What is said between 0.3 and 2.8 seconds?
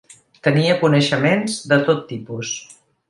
Tenia coneixements de tot tipus.